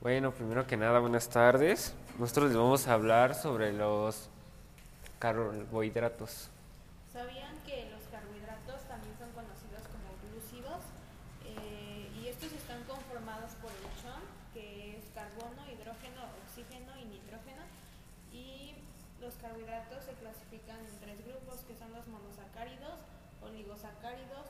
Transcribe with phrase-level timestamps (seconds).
[0.00, 1.92] Bueno, primero que nada, buenas tardes.
[2.20, 4.30] Nosotros les vamos a hablar sobre los
[5.18, 6.50] carbohidratos.
[7.12, 10.86] ¿Sabían que los carbohidratos también son conocidos como glúcidos?
[11.50, 14.22] Eh, y estos están conformados por el chon,
[14.54, 17.66] que es carbono, hidrógeno, oxígeno y nitrógeno.
[18.30, 18.78] Y
[19.18, 23.02] los carbohidratos se clasifican en tres grupos, que son los monosacáridos,
[23.42, 24.46] oligosacáridos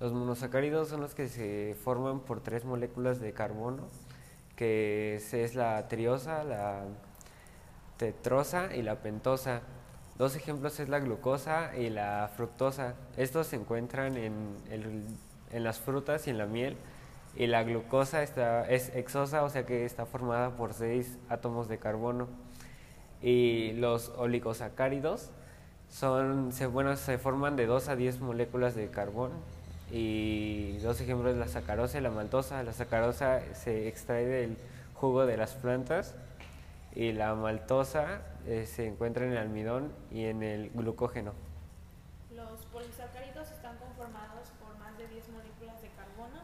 [0.00, 3.88] los monosacáridos son los que se forman por tres moléculas de carbono,
[4.56, 6.84] que es- la triosa, la
[7.96, 9.62] tetrosa y la pentosa.
[10.18, 12.94] Dos ejemplos es la glucosa y la fructosa.
[13.16, 15.06] Estos se encuentran en,
[15.52, 16.76] las frutas y en la miel.
[17.36, 21.78] Y la glucosa está, es hexosa, o sea que está formada por seis átomos de
[21.78, 22.28] carbono.
[23.22, 25.30] Y los oligosacáridos
[25.88, 29.34] son, se, bueno, se forman de 2 a 10 moléculas de carbono.
[29.96, 32.64] Y dos ejemplos, la sacarosa y la maltosa.
[32.64, 34.58] La sacarosa se extrae del
[34.94, 36.16] jugo de las plantas
[36.96, 41.32] y la maltosa eh, se encuentra en el almidón y en el glucógeno.
[42.32, 46.42] Los polisacáridos están conformados por más de 10 moléculas de carbono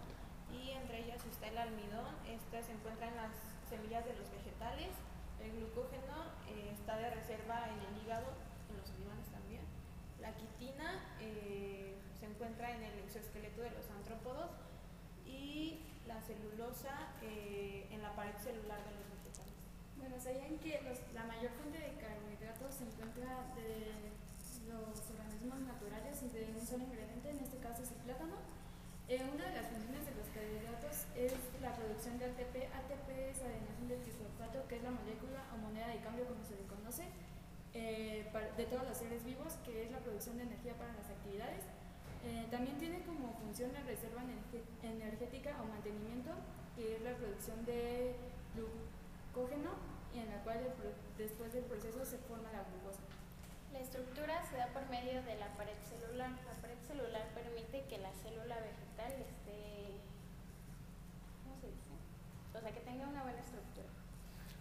[0.55, 2.15] y entre ellas está el almidón.
[2.31, 3.35] Este se encuentra en las
[3.69, 4.95] semillas de los vegetales.
[5.43, 8.31] El glucógeno eh, está de reserva en el hígado,
[8.71, 9.63] en los animales también.
[10.21, 11.90] La quitina eh,
[12.21, 14.53] se encuentra en el exoesqueleto de los antrópodos
[15.25, 19.57] y la celulosa eh, en la pared celular de los vegetales.
[19.97, 20.77] Bueno, ¿sabían que
[21.15, 24.13] la mayor fuente de carbohidratos se encuentra de
[24.69, 28.37] los organismos naturales y de un solo ingrediente, en este caso es el plátano?
[29.09, 31.33] Eh, una de las funciones de los carbohidratos es
[31.65, 32.69] la producción de ATP.
[32.69, 36.55] ATP es adenosín del fosfato, que es la molécula o moneda de cambio, como se
[36.55, 37.09] le conoce,
[37.73, 41.65] eh, de todos los seres vivos, que es la producción de energía para las actividades.
[42.25, 44.23] Eh, también tiene como función la reserva
[44.83, 46.31] energética o mantenimiento,
[46.77, 48.15] que es la producción de
[48.55, 49.71] glucógeno
[50.15, 50.61] y en la cual
[51.17, 53.01] después del proceso se forma la glucosa.
[53.73, 56.31] La estructura se da por medio de la pared celular.
[56.31, 59.97] La pared celular permite que la célula vegetal esté,
[61.45, 61.95] ¿cómo se dice?
[62.55, 63.87] O sea, que tenga una buena estructura.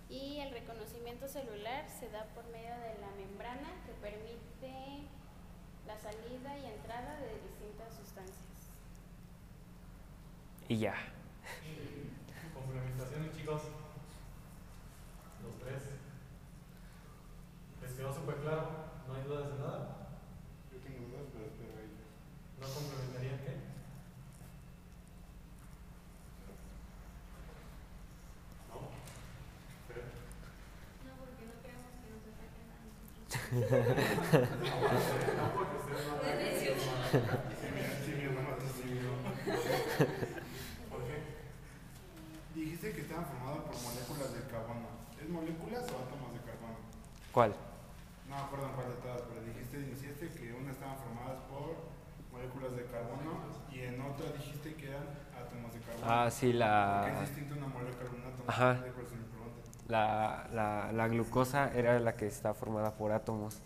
[0.10, 5.08] Y el reconocimiento celular se da por medio de la membrana que permite
[5.90, 8.38] la salida y entrada de distintas sustancias.
[10.68, 10.94] Y ya.
[12.54, 13.64] Complementaciones, chicos.
[15.42, 15.82] Los tres.
[17.82, 18.68] ¿Les quedó súper claro?
[19.08, 19.80] ¿No hay dudas de nada?
[20.72, 21.90] Yo tengo dudas, pero espero ahí.
[22.62, 23.54] ¿No complementarían qué?
[28.70, 28.78] ¿No?
[29.88, 30.02] ¿Pero?
[31.02, 33.34] No, porque no queremos que nos ataquen a nosotros.
[35.40, 37.42] No, porque ustedes no Hermano,
[38.06, 38.50] sí, mi hermano.
[40.90, 41.18] ¿Por qué?
[42.54, 44.88] Dijiste que estaban formados por moléculas de carbono.
[45.20, 46.78] ¿Es moléculas o átomos de carbono?
[47.32, 47.56] ¿Cuál?
[48.30, 51.90] No en cuál de todas, pero dijiste, iniciaste que una estaban formadas por
[52.32, 53.42] moléculas de carbono
[53.72, 56.06] y en otra dijiste que eran átomos de carbono.
[56.08, 58.44] Ah, sí, la, es distinto una molécula un átomo.
[58.48, 58.86] Ajá.
[59.88, 63.62] La, la, la glucosa era la que está formada por átomos.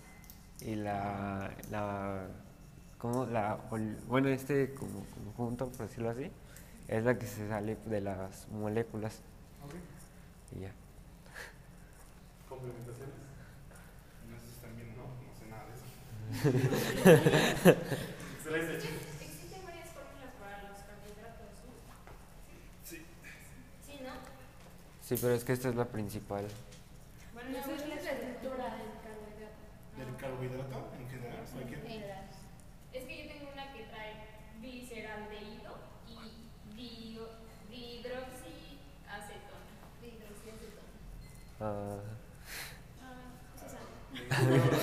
[0.62, 2.28] Y la, la,
[3.04, 3.26] ¿cómo?
[3.26, 3.60] La,
[4.08, 5.06] bueno, este como
[5.36, 6.32] conjunto, por decirlo así,
[6.88, 9.20] es la que se sale de las moléculas.
[9.66, 9.74] Ok.
[10.56, 10.72] Y ya.
[12.48, 13.16] ¿Complementaciones?
[14.30, 15.84] No sé si están bien, no, no sé nada de eso.
[18.38, 19.04] Excelente, chicos.
[19.20, 21.74] Existen varias fórmulas para los carbohidratos, ¿no?
[22.86, 23.06] Sí.
[23.86, 24.14] Sí, ¿no?
[25.02, 26.48] Sí, pero es que esta es la principal.
[27.34, 29.60] Bueno, esa es la estructura del carbohidrato.
[29.98, 31.44] ¿Del carbohidrato en general?
[32.94, 34.14] Es que yo tengo una que trae
[34.64, 35.76] gliceraldehído
[36.08, 37.28] y dio,
[37.70, 39.68] dihidroxiacetona.
[40.02, 40.92] Dihidroxiacetona.
[41.60, 42.00] Ah,
[43.04, 43.28] Ah,
[43.60, 43.92] sí sabe.
[44.16, 44.80] Excelente.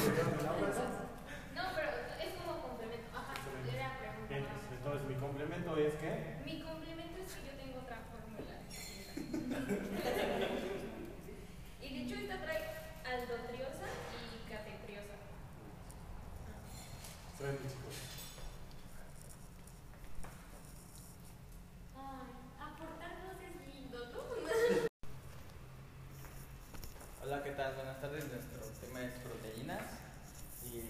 [1.56, 1.88] No, pero
[2.20, 3.08] es como complemento.
[3.16, 3.32] Ajá,
[3.74, 4.28] era pregunta.
[4.28, 4.64] Bien, nada más.
[4.76, 6.10] entonces mi complemento es que
[6.44, 8.56] Mi complemento es que yo tengo otra fórmula.
[11.80, 12.64] y de hecho esta trae
[13.04, 13.88] aldotriosa
[14.28, 15.16] y catetriosa.
[17.32, 17.96] Excelente, chicos.
[21.96, 22.28] Ay,
[22.60, 24.20] aportarnos es lindo, ¿no?
[27.30, 27.76] Hola, ¿qué tal?
[27.76, 28.24] Buenas tardes.
[28.26, 29.82] Nuestro tema es proteínas.
[30.66, 30.80] Y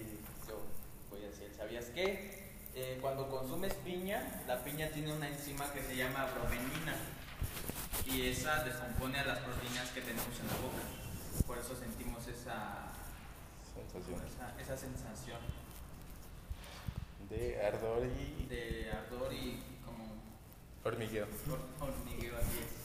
[0.48, 0.62] yo
[1.10, 2.54] voy a decir, ¿sabías qué?
[2.74, 6.96] Eh, cuando consumes piña, la piña tiene una enzima que se llama bromenina.
[8.06, 11.46] Y esa descompone a las proteínas que tenemos en la boca.
[11.46, 12.86] Por eso sentimos esa
[13.74, 15.40] Sensación esa, esa sensación
[17.28, 20.14] de ardor y de ardor y como
[20.84, 21.26] hormigueo.
[21.26, 22.79] hor- hormigueo así es.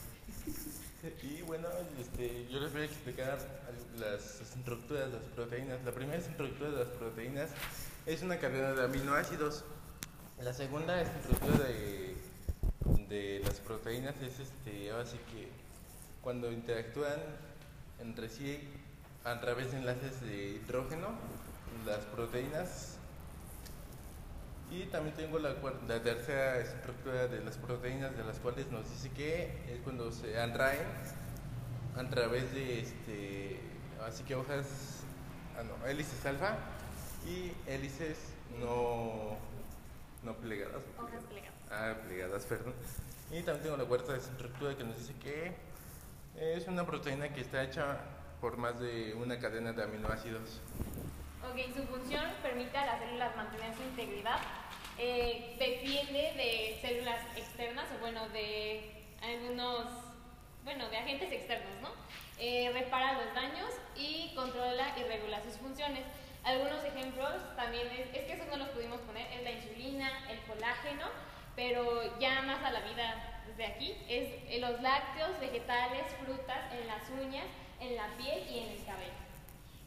[1.46, 1.68] Bueno,
[2.00, 3.38] este, yo les voy a explicar
[4.00, 5.78] las estructuras de las proteínas.
[5.84, 7.50] La primera estructura de las proteínas
[8.04, 9.64] es una cadena de aminoácidos.
[10.42, 11.68] La segunda estructura
[13.08, 15.48] de, las proteínas es este, ahora sí que
[16.20, 17.20] cuando interactúan
[18.00, 18.58] entre sí
[19.22, 21.10] a través de enlaces de hidrógeno,
[21.86, 22.96] las proteínas
[24.72, 25.54] y también tengo la,
[25.86, 30.40] la tercera estructura de las proteínas, de las cuales nos dice que es cuando se
[30.40, 30.82] atraen
[31.96, 33.60] a través de este,
[34.06, 35.02] así que hojas,
[35.58, 36.56] ah, no, hélices alfa
[37.26, 38.18] y hélices
[38.60, 39.36] no,
[40.22, 40.82] no plegadas.
[40.98, 41.54] ¿o Hojas plegadas?
[41.70, 42.74] Ah, plegadas, perdón.
[43.30, 45.52] Y también tengo la cuarta estructura que nos dice que
[46.36, 47.98] es una proteína que está hecha
[48.40, 50.60] por más de una cadena de aminoácidos.
[51.42, 54.38] Ok, su función permite a las células mantener su integridad,
[54.98, 59.88] eh, defiende de células externas o bueno, de algunos,
[60.66, 61.88] bueno, de agentes externos, ¿no?
[62.38, 66.02] Eh, repara los daños y controla y regula sus funciones.
[66.44, 70.38] Algunos ejemplos también es, es que esos no los pudimos poner, es la insulina, el
[70.40, 71.06] colágeno,
[71.54, 76.86] pero ya más a la vida desde aquí, es eh, los lácteos, vegetales, frutas, en
[76.88, 77.46] las uñas,
[77.80, 79.12] en la piel y en el cabello.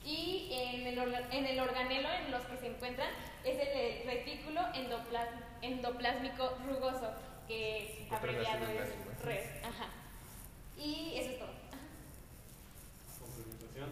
[0.04, 0.98] Y en el,
[1.32, 3.10] en el organelo en los que se encuentran
[3.44, 7.12] es el retículo endoplas- endoplásmico rugoso,
[7.50, 9.24] que abreviado es.
[9.26, 9.64] RES.
[9.66, 9.90] Ajá.
[10.80, 11.50] Y eso es todo.
[13.20, 13.90] Complementación.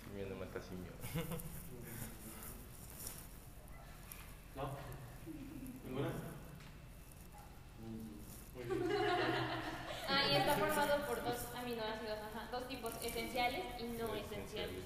[0.00, 0.92] Simio no mata simio.
[4.56, 4.70] ¿No?
[5.84, 6.08] ¿Ninguna?
[8.54, 8.88] Muy bien.
[10.08, 14.84] Ah, y está formado por dos aminoácidos, ajá, dos tipos, esenciales y no esenciales.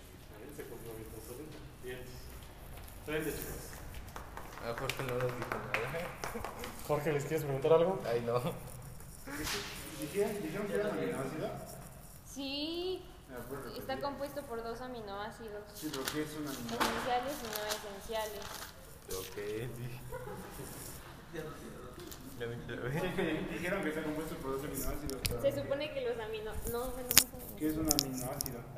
[0.57, 0.65] Se.
[1.85, 2.01] Bien.
[3.07, 3.71] Frente, chicos.
[4.65, 6.01] A Jorge no nos dijo nada.
[6.89, 8.01] Jorge, ¿les quieres preguntar algo?
[8.07, 8.43] Ay, no.
[10.01, 11.51] ¿Dijeron, que era un aminoácido?
[12.27, 16.79] Sí, ¿Me la puedes está compuesto por dos aminoácidos, Sí, pero ¿qué es un aminoácido?
[16.81, 18.45] esenciales y no esenciales.
[19.11, 19.37] Ok,
[23.53, 25.21] dijeron que está compuesto por dos aminoácidos.
[25.43, 26.53] Se supone que los amino...
[26.73, 27.27] No, bueno, no sé.
[27.59, 28.61] ¿Qué es un aminoácido?